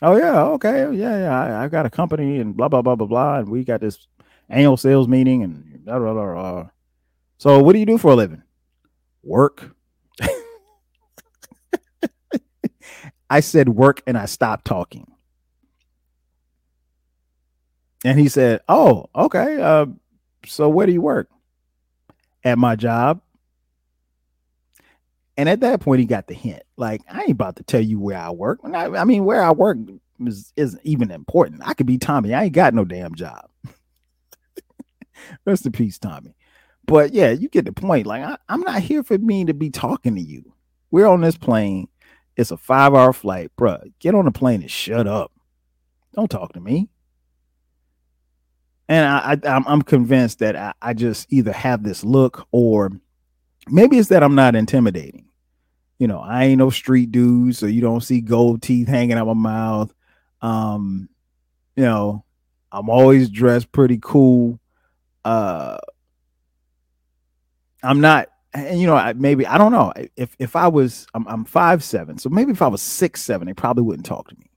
Oh 0.00 0.16
yeah, 0.16 0.44
okay, 0.44 0.94
yeah, 0.94 1.18
yeah. 1.18 1.40
I, 1.40 1.64
I 1.64 1.68
got 1.68 1.86
a 1.86 1.90
company 1.90 2.38
and 2.38 2.56
blah 2.56 2.68
blah 2.68 2.82
blah 2.82 2.94
blah 2.94 3.06
blah, 3.06 3.38
and 3.38 3.48
we 3.48 3.64
got 3.64 3.80
this 3.80 4.06
annual 4.48 4.76
sales 4.76 5.08
meeting 5.08 5.42
and 5.42 5.84
blah 5.84 5.98
blah 5.98 6.12
blah. 6.12 6.34
blah. 6.34 6.68
So 7.38 7.60
what 7.60 7.72
do 7.72 7.78
you 7.78 7.86
do 7.86 7.98
for 7.98 8.12
a 8.12 8.16
living? 8.16 8.42
Work. 9.22 9.74
I 13.30 13.40
said 13.40 13.68
work 13.68 14.02
and 14.06 14.16
I 14.16 14.26
stopped 14.26 14.64
talking. 14.64 15.10
And 18.04 18.18
he 18.18 18.28
said, 18.28 18.60
Oh, 18.68 19.06
okay. 19.14 19.60
Uh, 19.60 19.86
so 20.46 20.68
where 20.68 20.86
do 20.86 20.92
you 20.92 21.02
work? 21.02 21.28
At 22.44 22.58
my 22.58 22.76
job. 22.76 23.20
And 25.38 25.48
at 25.48 25.60
that 25.60 25.80
point, 25.80 26.00
he 26.00 26.04
got 26.04 26.26
the 26.26 26.34
hint. 26.34 26.64
Like, 26.76 27.00
I 27.08 27.20
ain't 27.20 27.30
about 27.30 27.54
to 27.56 27.62
tell 27.62 27.80
you 27.80 28.00
where 28.00 28.18
I 28.18 28.30
work. 28.30 28.58
I, 28.64 28.86
I 28.88 29.04
mean, 29.04 29.24
where 29.24 29.40
I 29.40 29.52
work 29.52 29.78
is, 30.26 30.52
isn't 30.56 30.82
even 30.84 31.12
important. 31.12 31.62
I 31.64 31.74
could 31.74 31.86
be 31.86 31.96
Tommy. 31.96 32.34
I 32.34 32.44
ain't 32.44 32.52
got 32.52 32.74
no 32.74 32.84
damn 32.84 33.14
job. 33.14 33.48
Rest 35.46 35.64
in 35.64 35.70
peace, 35.70 35.96
Tommy. 35.96 36.34
But 36.86 37.14
yeah, 37.14 37.30
you 37.30 37.48
get 37.48 37.66
the 37.66 37.72
point. 37.72 38.04
Like, 38.04 38.24
I, 38.24 38.36
I'm 38.48 38.62
not 38.62 38.82
here 38.82 39.04
for 39.04 39.16
me 39.16 39.44
to 39.44 39.54
be 39.54 39.70
talking 39.70 40.16
to 40.16 40.20
you. 40.20 40.54
We're 40.90 41.06
on 41.06 41.20
this 41.20 41.36
plane. 41.36 41.86
It's 42.36 42.50
a 42.50 42.56
five 42.56 42.92
hour 42.92 43.12
flight. 43.12 43.52
Bruh, 43.56 43.92
get 44.00 44.16
on 44.16 44.24
the 44.24 44.32
plane 44.32 44.62
and 44.62 44.70
shut 44.70 45.06
up. 45.06 45.30
Don't 46.16 46.30
talk 46.30 46.52
to 46.54 46.60
me. 46.60 46.88
And 48.88 49.06
I, 49.06 49.32
I 49.34 49.54
I'm, 49.54 49.64
I'm 49.68 49.82
convinced 49.82 50.40
that 50.40 50.56
I, 50.56 50.72
I 50.82 50.94
just 50.94 51.32
either 51.32 51.52
have 51.52 51.84
this 51.84 52.02
look 52.02 52.48
or 52.50 52.90
maybe 53.68 53.98
it's 53.98 54.08
that 54.08 54.24
I'm 54.24 54.34
not 54.34 54.56
intimidating. 54.56 55.27
You 55.98 56.06
know, 56.06 56.20
I 56.20 56.44
ain't 56.44 56.58
no 56.58 56.70
street 56.70 57.10
dude, 57.10 57.56
so 57.56 57.66
you 57.66 57.80
don't 57.80 58.02
see 58.02 58.20
gold 58.20 58.62
teeth 58.62 58.88
hanging 58.88 59.18
out 59.18 59.26
my 59.26 59.34
mouth. 59.34 59.92
Um, 60.40 61.08
you 61.76 61.82
know, 61.82 62.24
I'm 62.70 62.88
always 62.88 63.28
dressed 63.30 63.72
pretty 63.72 63.98
cool. 64.00 64.60
Uh 65.24 65.78
I'm 67.82 68.00
not 68.00 68.28
and 68.54 68.80
you 68.80 68.86
know, 68.86 68.96
I, 68.96 69.12
maybe 69.12 69.46
I 69.46 69.58
don't 69.58 69.72
know 69.72 69.92
if 70.16 70.34
if 70.38 70.56
I 70.56 70.68
was 70.68 71.06
I'm, 71.14 71.26
I'm 71.28 71.44
five 71.44 71.82
seven, 71.84 72.18
so 72.18 72.28
maybe 72.28 72.52
if 72.52 72.62
I 72.62 72.68
was 72.68 72.82
six 72.82 73.22
seven, 73.22 73.46
they 73.46 73.54
probably 73.54 73.82
wouldn't 73.82 74.06
talk 74.06 74.28
to 74.28 74.38
me 74.38 74.50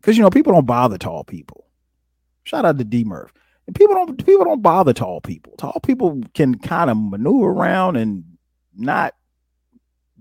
because 0.00 0.16
you 0.16 0.22
know 0.22 0.30
people 0.30 0.52
don't 0.52 0.66
bother 0.66 0.98
tall 0.98 1.24
people. 1.24 1.66
Shout 2.44 2.64
out 2.64 2.78
to 2.78 2.84
D 2.84 3.04
Murph. 3.04 3.32
People 3.74 3.94
don't 3.96 4.24
people 4.24 4.44
don't 4.44 4.62
bother 4.62 4.92
tall 4.92 5.20
people. 5.20 5.54
Tall 5.58 5.80
people 5.82 6.20
can 6.34 6.56
kind 6.58 6.90
of 6.90 6.96
maneuver 6.96 7.48
around 7.48 7.96
and 7.96 8.24
not 8.76 9.14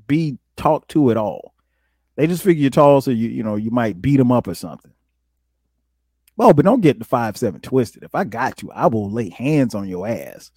be 0.08 0.38
talked 0.56 0.90
to 0.90 1.12
at 1.12 1.18
all. 1.18 1.54
They 2.16 2.28
just 2.28 2.44
figure 2.44 2.62
you're 2.62 2.70
tall, 2.70 3.02
so 3.02 3.12
you 3.12 3.30
you 3.30 3.44
know 3.44 3.56
you 3.56 3.72
might 3.72 4.02
beat 4.02 4.18
them 4.18 4.32
up 4.32 4.48
or 4.48 4.56
something. 4.56 4.92
Well, 6.38 6.54
but 6.54 6.66
don't 6.66 6.82
get 6.82 7.00
the 7.00 7.06
five 7.06 7.38
seven 7.38 7.62
twisted. 7.62 8.04
If 8.04 8.16
I 8.16 8.24
got 8.24 8.62
you, 8.62 8.72
I 8.72 8.88
will 8.88 9.10
lay 9.10 9.30
hands 9.30 9.76
on 9.76 9.88
your 9.88 10.08
ass. 10.08 10.52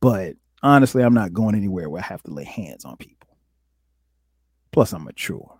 But 0.00 0.36
honestly, 0.62 1.02
I'm 1.02 1.14
not 1.14 1.32
going 1.32 1.54
anywhere 1.54 1.88
where 1.88 2.02
I 2.02 2.06
have 2.06 2.22
to 2.24 2.32
lay 2.32 2.44
hands 2.44 2.84
on 2.84 2.96
people. 2.96 3.36
Plus, 4.70 4.92
I'm 4.92 5.04
mature. 5.04 5.58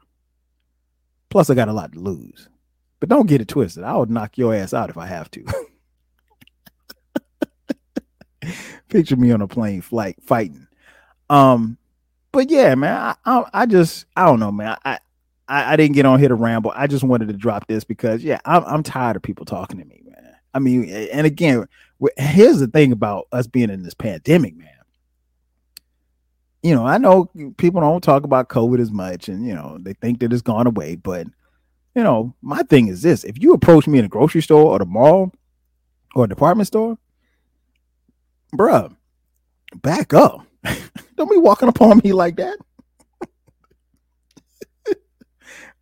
Plus, 1.31 1.51
I 1.51 1.55
got 1.55 1.69
a 1.69 1.73
lot 1.73 1.93
to 1.93 1.99
lose. 1.99 2.49
But 3.01 3.09
don't 3.09 3.27
get 3.27 3.41
it 3.41 3.49
twisted. 3.49 3.85
I 3.85 3.97
would 3.97 4.11
knock 4.11 4.37
your 4.39 4.55
ass 4.55 4.75
out 4.75 4.91
if 4.91 4.99
I 4.99 5.07
have 5.07 5.31
to. 5.33 5.45
Picture 8.89 9.17
me 9.17 9.31
on 9.31 9.43
a 9.43 9.49
plane 9.49 9.83
flight 9.83 10.17
fighting. 10.23 10.67
Um, 11.31 11.79
but 12.33 12.51
yeah, 12.51 12.75
man, 12.75 12.97
I, 12.97 13.15
I, 13.25 13.45
I 13.53 13.67
just 13.67 14.07
I 14.17 14.25
don't 14.27 14.41
know, 14.41 14.53
man. 14.53 14.77
I, 14.85 14.99
I 15.49 15.73
I 15.73 15.77
didn't 15.77 15.95
get 15.95 16.07
on 16.07 16.19
here 16.19 16.29
to 16.29 16.35
ramble. 16.35 16.73
I 16.75 16.87
just 16.87 17.05
wanted 17.05 17.29
to 17.29 17.35
drop 17.35 17.67
this 17.67 17.85
because 17.85 18.23
yeah, 18.23 18.39
I'm 18.45 18.65
I'm 18.65 18.83
tired 18.83 19.17
of 19.17 19.23
people 19.23 19.45
talking 19.45 19.79
to 19.79 19.85
me, 19.85 20.03
man. 20.05 20.35
I 20.55 20.59
mean, 20.59 20.89
and 20.89 21.27
again, 21.27 21.67
here's 22.17 22.59
the 22.59 22.67
thing 22.67 22.93
about 22.93 23.29
us 23.33 23.47
being 23.47 23.71
in 23.71 23.83
this 23.83 23.95
pandemic, 23.95 24.57
man 24.57 24.69
you 26.63 26.75
know, 26.75 26.87
I 26.87 26.99
know 26.99 27.31
people 27.57 27.81
don't 27.81 28.03
talk 28.03 28.25
about 28.25 28.49
COVID 28.49 28.81
as 28.81 28.91
much 28.91 29.29
and, 29.29 29.47
you 29.47 29.55
know, 29.55 29.79
they 29.81 29.93
think 29.93 30.21
that 30.21 30.33
it's 30.33 30.43
gone 30.43 30.67
away. 30.67 30.97
But, 30.97 31.27
you 31.95 32.03
know, 32.03 32.35
my 32.43 32.63
thing 32.63 32.89
is 32.89 33.03
this 33.03 33.25
if 33.25 33.41
you 33.41 33.53
approach 33.53 33.87
me 33.87 33.99
in 33.99 34.05
a 34.05 34.09
grocery 34.09 34.43
store 34.43 34.73
or 34.73 34.79
the 34.79 34.85
mall 34.85 35.33
or 36.15 36.25
a 36.25 36.29
department 36.29 36.67
store, 36.67 36.99
bruh, 38.55 38.95
back 39.83 40.13
up. 40.15 40.45
don't 41.17 41.31
be 41.31 41.37
walking 41.37 41.69
upon 41.69 42.01
me 42.05 42.13
like 42.13 42.37
that. 42.37 42.59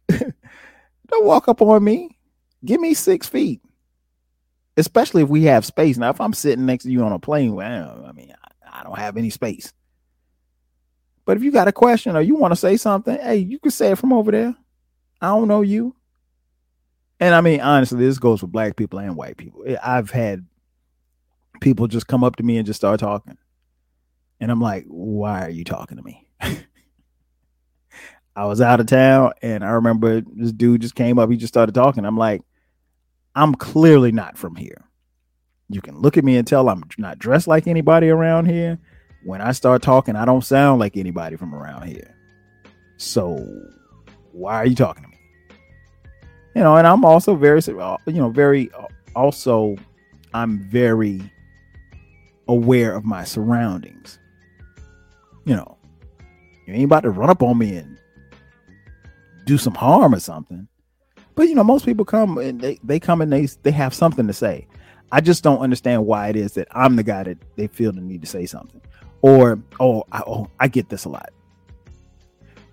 don't 1.09 1.25
walk 1.25 1.49
up 1.49 1.63
on 1.63 1.83
me. 1.83 2.19
Give 2.65 2.81
me 2.81 2.95
six 2.95 3.29
feet. 3.29 3.61
Especially 4.77 5.23
if 5.23 5.29
we 5.29 5.45
have 5.45 5.65
space. 5.65 5.97
Now, 5.97 6.11
if 6.11 6.21
I'm 6.21 6.33
sitting 6.33 6.67
next 6.67 6.85
to 6.85 6.91
you 6.91 7.03
on 7.03 7.13
a 7.13 7.19
plane, 7.19 7.55
well, 7.55 8.05
I 8.07 8.13
mean, 8.13 8.35
I, 8.65 8.81
I 8.81 8.83
don't 8.83 8.99
have 8.99 9.17
any 9.17 9.31
space. 9.31 9.73
But 11.25 11.37
if 11.37 11.43
you 11.43 11.51
got 11.51 11.69
a 11.69 11.73
question 11.73 12.17
or 12.17 12.21
you 12.21 12.37
want 12.37 12.53
to 12.53 12.57
say 12.57 12.77
something, 12.77 13.19
hey, 13.19 13.37
you 13.37 13.59
can 13.59 13.71
say 13.71 13.93
it 13.93 13.99
from 13.99 14.13
over 14.13 14.31
there. 14.31 14.55
I 15.21 15.29
don't 15.29 15.49
know 15.49 15.63
you. 15.63 15.97
And 17.19 17.35
I 17.35 17.41
mean, 17.41 17.61
honestly, 17.61 17.99
this 17.99 18.19
goes 18.19 18.41
for 18.41 18.47
black 18.47 18.77
people 18.77 18.99
and 18.99 19.17
white 19.17 19.37
people. 19.37 19.65
I've 19.83 20.11
had 20.11 20.47
people 21.61 21.87
just 21.89 22.07
come 22.07 22.23
up 22.23 22.37
to 22.37 22.43
me 22.43 22.59
and 22.59 22.67
just 22.67 22.79
start 22.79 23.01
talking. 23.01 23.39
And 24.41 24.51
I'm 24.51 24.61
like, 24.61 24.85
why 24.87 25.45
are 25.47 25.51
you 25.51 25.65
talking 25.65 25.97
to 25.97 26.03
me? 26.03 26.27
I 28.37 28.45
was 28.45 28.61
out 28.61 28.81
of 28.81 28.87
town 28.87 29.33
and 29.41 29.65
I 29.65 29.71
remember 29.71 30.21
this 30.21 30.53
dude 30.53 30.83
just 30.83 30.95
came 30.95 31.19
up. 31.19 31.31
He 31.31 31.37
just 31.37 31.53
started 31.53 31.75
talking. 31.75 32.05
I'm 32.05 32.19
like, 32.19 32.43
I'm 33.35 33.55
clearly 33.55 34.13
not 34.13 34.37
from 34.37 34.57
here. 34.57 34.85
You 35.69 35.81
can 35.81 35.99
look 35.99 36.17
at 36.17 36.25
me 36.25 36.37
and 36.37 36.47
tell 36.47 36.69
I'm 36.69 36.85
not 36.99 37.19
dressed 37.19 37.47
like 37.47 37.67
anybody 37.67 38.09
around 38.09 38.47
here 38.47 38.79
when 39.27 39.41
I 39.41 39.53
start 39.53 39.83
talking, 39.83 40.15
I 40.15 40.25
don't 40.25 40.45
sound 40.45 40.79
like 40.79 40.97
anybody 40.97 41.35
from 41.37 41.55
around 41.55 41.83
here. 41.89 42.15
So 42.97 43.45
why 44.33 44.55
are 44.55 44.67
you 44.67 44.77
talking 44.77 45.03
to 45.03 45.09
me? 45.09 45.19
You 46.55 46.63
know, 46.63 46.77
and 46.77 46.87
I'm 46.87 47.05
also 47.05 47.35
very, 47.35 47.61
uh, 47.61 47.97
you 48.07 48.15
know, 48.15 48.31
very, 48.31 48.71
uh, 48.73 48.87
also, 49.17 49.77
I'm 50.33 50.61
very 50.71 51.21
aware 52.47 52.95
of 52.95 53.05
my 53.05 53.25
surroundings. 53.25 54.19
You 55.47 55.57
know, 55.57 55.79
you 56.67 56.75
ain't 56.75 56.85
about 56.85 57.05
to 57.05 57.11
run 57.11 57.31
up 57.31 57.43
on 57.43 57.57
me 57.57 57.77
and 57.77 57.99
do 59.47 59.57
some 59.57 59.75
harm 59.75 60.15
or 60.15 60.21
something. 60.21 60.69
But 61.35 61.49
you 61.49 61.55
know, 61.55 61.65
most 61.65 61.87
people 61.87 62.05
come 62.05 62.37
and 62.39 62.61
they, 62.61 62.79
they 62.85 63.01
come 63.01 63.23
and 63.23 63.33
they 63.33 63.47
they 63.63 63.71
have 63.71 63.95
something 63.95 64.27
to 64.27 64.35
say. 64.35 64.67
I 65.13 65.23
just 65.23 65.43
don't 65.43 65.61
understand 65.61 66.05
why 66.05 66.29
it 66.29 66.37
is 66.37 66.53
that 66.55 66.69
I'm 66.73 66.97
the 66.97 67.03
guy 67.05 67.23
that 67.23 67.39
they 67.57 67.69
feel 67.69 67.93
the 67.93 68.01
need 68.03 68.21
to 68.23 68.27
say 68.27 68.45
something. 68.45 68.81
Or, 69.23 69.59
oh, 69.81 70.05
I, 70.13 70.23
oh, 70.27 70.51
I 70.61 70.69
get 70.69 70.89
this 70.91 71.05
a 71.05 71.09
lot. 71.09 71.31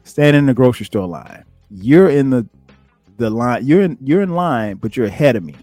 standing 0.03 0.39
in 0.39 0.45
the 0.47 0.53
grocery 0.53 0.85
store 0.85 1.07
line. 1.07 1.45
You're 1.69 2.09
in 2.09 2.29
the 2.29 2.47
the 3.17 3.29
line. 3.29 3.65
You're 3.65 3.81
in 3.81 3.97
you're 4.01 4.21
in 4.21 4.35
line, 4.35 4.77
but 4.77 4.97
you're 4.97 5.05
ahead 5.07 5.35
of 5.35 5.43
me. 5.43 5.55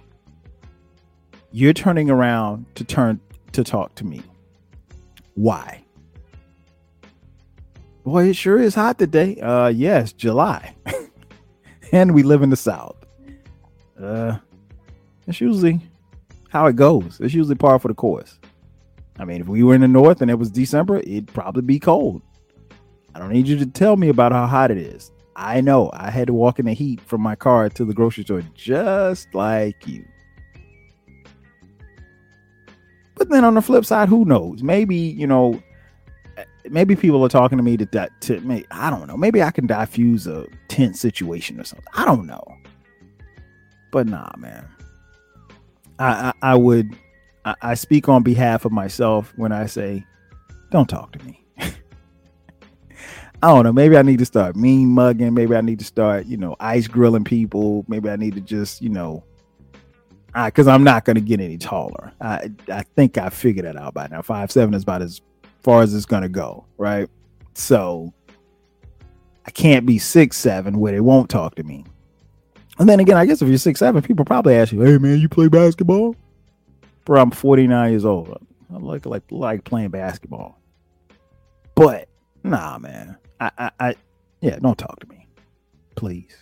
You're 1.52 1.72
turning 1.72 2.10
around 2.10 2.66
to 2.76 2.84
turn 2.84 3.20
to 3.52 3.64
talk 3.64 3.94
to 3.96 4.04
me. 4.04 4.22
Why? 5.34 5.82
Boy, 8.04 8.30
it 8.30 8.36
sure 8.36 8.58
is 8.58 8.74
hot 8.74 8.98
today. 8.98 9.36
Uh 9.40 9.68
yes, 9.68 10.12
July. 10.12 10.74
and 11.92 12.14
we 12.14 12.22
live 12.22 12.42
in 12.42 12.50
the 12.50 12.56
South. 12.56 12.96
Uh 14.02 14.38
it's 15.26 15.40
usually 15.40 15.80
how 16.48 16.66
it 16.66 16.76
goes. 16.76 17.18
It's 17.20 17.34
usually 17.34 17.54
par 17.54 17.78
for 17.78 17.88
the 17.88 17.94
course. 17.94 18.38
I 19.18 19.24
mean, 19.24 19.40
if 19.42 19.48
we 19.48 19.62
were 19.62 19.74
in 19.74 19.82
the 19.82 19.88
north 19.88 20.22
and 20.22 20.30
it 20.30 20.38
was 20.38 20.50
December, 20.50 20.98
it'd 20.98 21.28
probably 21.28 21.62
be 21.62 21.78
cold. 21.78 22.22
I 23.14 23.18
don't 23.18 23.32
need 23.32 23.46
you 23.46 23.58
to 23.58 23.66
tell 23.66 23.96
me 23.96 24.08
about 24.08 24.32
how 24.32 24.46
hot 24.46 24.70
it 24.70 24.78
is. 24.78 25.12
I 25.36 25.60
know 25.60 25.90
I 25.92 26.10
had 26.10 26.26
to 26.28 26.32
walk 26.32 26.58
in 26.58 26.66
the 26.66 26.72
heat 26.72 27.00
from 27.00 27.20
my 27.20 27.34
car 27.34 27.68
to 27.68 27.84
the 27.84 27.94
grocery 27.94 28.24
store 28.24 28.42
just 28.54 29.34
like 29.34 29.86
you. 29.86 30.04
But 33.14 33.28
then 33.28 33.44
on 33.44 33.54
the 33.54 33.62
flip 33.62 33.84
side, 33.84 34.08
who 34.08 34.24
knows? 34.24 34.62
Maybe, 34.62 34.96
you 34.96 35.26
know, 35.26 35.62
maybe 36.68 36.96
people 36.96 37.24
are 37.24 37.28
talking 37.28 37.58
to 37.58 37.64
me 37.64 37.76
to 37.76 37.86
that 37.86 38.18
to 38.22 38.40
me. 38.40 38.64
I 38.70 38.90
don't 38.90 39.06
know. 39.06 39.16
Maybe 39.16 39.42
I 39.42 39.50
can 39.50 39.66
diffuse 39.66 40.26
a 40.26 40.46
tense 40.68 41.00
situation 41.00 41.60
or 41.60 41.64
something. 41.64 41.86
I 41.94 42.04
don't 42.04 42.26
know. 42.26 42.44
But 43.90 44.06
nah, 44.06 44.30
man. 44.36 44.66
I 45.98 46.32
I, 46.42 46.52
I 46.52 46.54
would 46.56 46.96
I, 47.44 47.54
I 47.62 47.74
speak 47.74 48.08
on 48.08 48.22
behalf 48.22 48.64
of 48.64 48.72
myself 48.72 49.32
when 49.36 49.52
I 49.52 49.66
say, 49.66 50.04
don't 50.70 50.88
talk 50.88 51.12
to 51.12 51.24
me. 51.24 51.44
I 51.58 51.74
don't 53.48 53.64
know. 53.64 53.72
Maybe 53.72 53.96
I 53.96 54.02
need 54.02 54.18
to 54.18 54.26
start 54.26 54.56
mean 54.56 54.88
mugging. 54.88 55.34
Maybe 55.34 55.56
I 55.56 55.60
need 55.60 55.78
to 55.78 55.84
start, 55.84 56.26
you 56.26 56.36
know, 56.36 56.56
ice 56.60 56.86
grilling 56.86 57.24
people. 57.24 57.84
Maybe 57.88 58.10
I 58.10 58.16
need 58.16 58.34
to 58.34 58.40
just, 58.40 58.82
you 58.82 58.90
know, 58.90 59.24
because 60.34 60.68
I'm 60.68 60.84
not 60.84 61.04
going 61.04 61.16
to 61.16 61.20
get 61.20 61.40
any 61.40 61.58
taller. 61.58 62.12
I 62.20 62.50
I 62.68 62.82
think 62.94 63.18
I 63.18 63.30
figured 63.30 63.64
that 63.64 63.76
out 63.76 63.94
by 63.94 64.06
now. 64.08 64.22
Five 64.22 64.52
seven 64.52 64.74
is 64.74 64.82
about 64.82 65.02
as 65.02 65.20
far 65.62 65.82
as 65.82 65.94
it's 65.94 66.06
to 66.06 66.28
go, 66.28 66.64
right? 66.78 67.08
So 67.54 68.12
I 69.46 69.50
can't 69.50 69.86
be 69.86 69.98
six 69.98 70.36
seven 70.36 70.78
where 70.78 70.92
they 70.92 71.00
won't 71.00 71.28
talk 71.30 71.54
to 71.56 71.62
me. 71.62 71.84
And 72.78 72.88
then 72.88 73.00
again, 73.00 73.16
I 73.16 73.26
guess 73.26 73.42
if 73.42 73.48
you're 73.48 73.58
six 73.58 73.78
seven, 73.80 74.02
people 74.02 74.24
probably 74.24 74.54
ask 74.54 74.72
you, 74.72 74.80
"Hey 74.80 74.98
man, 74.98 75.18
you 75.18 75.28
play 75.28 75.48
basketball?" 75.48 76.16
Bro, 77.04 77.20
I'm 77.20 77.30
49 77.30 77.90
years 77.90 78.04
old. 78.04 78.36
I 78.72 78.76
like 78.76 79.06
like 79.06 79.22
like 79.30 79.64
playing 79.64 79.90
basketball. 79.90 80.58
But 81.74 82.08
nah, 82.44 82.78
man. 82.78 83.16
I, 83.40 83.50
I, 83.58 83.70
I 83.80 83.94
yeah, 84.40 84.58
don't 84.58 84.78
talk 84.78 85.00
to 85.00 85.08
me. 85.08 85.26
Please. 85.96 86.36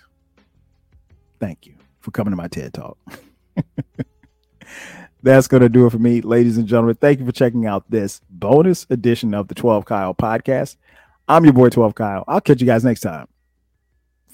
Thank 1.41 1.67
you 1.67 1.75
for 2.01 2.11
coming 2.11 2.33
to 2.33 2.37
my 2.37 2.49
TED 2.49 2.75
Talk. 2.75 2.99
That's 5.23 5.49
going 5.49 5.63
to 5.63 5.69
do 5.69 5.87
it 5.87 5.91
for 5.91 5.99
me, 5.99 6.21
ladies 6.21 6.59
and 6.59 6.67
gentlemen. 6.67 6.95
Thank 6.95 7.19
you 7.19 7.27
for 7.27 7.33
checking 7.33 7.67
out 7.67 7.91
this 7.91 8.21
bonus 8.31 8.87
edition 8.89 9.35
of 9.35 9.49
the 9.49 9.55
12 9.55 9.85
Kyle 9.85 10.15
podcast. 10.15 10.77
I'm 11.27 11.45
your 11.45 11.55
boy, 11.55 11.69
12 11.71 11.95
Kyle. 11.95 12.25
I'll 12.29 12.41
catch 12.41 12.61
you 12.61 12.67
guys 12.67 12.85
next 12.85 13.01
time. 13.01 13.27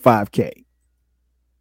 5K. 0.03 0.64